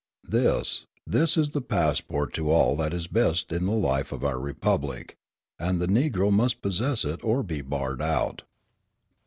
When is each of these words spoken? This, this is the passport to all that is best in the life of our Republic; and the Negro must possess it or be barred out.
This, 0.27 0.87
this 1.05 1.37
is 1.37 1.51
the 1.51 1.61
passport 1.61 2.33
to 2.33 2.49
all 2.49 2.75
that 2.75 2.91
is 2.91 3.05
best 3.05 3.51
in 3.51 3.67
the 3.67 3.71
life 3.73 4.11
of 4.11 4.23
our 4.25 4.39
Republic; 4.39 5.15
and 5.59 5.79
the 5.79 5.85
Negro 5.85 6.31
must 6.33 6.63
possess 6.63 7.05
it 7.05 7.23
or 7.23 7.43
be 7.43 7.61
barred 7.61 8.01
out. 8.01 8.41